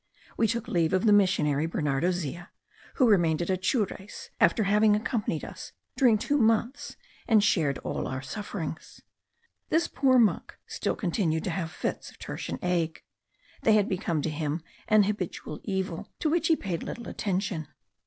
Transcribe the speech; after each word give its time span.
We 0.35 0.47
took 0.47 0.67
leave 0.67 0.93
of 0.93 1.05
the 1.05 1.13
missionary, 1.13 1.67
Bernardo 1.67 2.09
Zea, 2.09 2.47
who 2.95 3.07
remained 3.07 3.39
at 3.43 3.51
Atures, 3.51 4.31
after 4.39 4.63
having 4.63 4.95
accompanied 4.95 5.45
us 5.45 5.73
during 5.95 6.17
two 6.17 6.39
months, 6.39 6.97
and 7.27 7.43
shared 7.43 7.77
all 7.83 8.07
our 8.07 8.23
sufferings. 8.23 9.01
This 9.69 9.87
poor 9.87 10.17
monk 10.17 10.57
still 10.65 10.95
continued 10.95 11.43
to 11.43 11.51
have 11.51 11.69
fits 11.69 12.09
of 12.09 12.17
tertian 12.17 12.57
ague; 12.63 13.03
they 13.61 13.73
had 13.73 13.87
become 13.87 14.23
to 14.23 14.31
him 14.31 14.63
an 14.87 15.03
habitual 15.03 15.59
evil, 15.63 16.09
to 16.17 16.31
which 16.31 16.47
he 16.47 16.55
paid 16.55 16.81
little 16.81 17.07
attention. 17.07 17.67